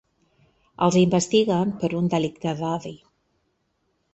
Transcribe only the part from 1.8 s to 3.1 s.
per un delicte d’odi.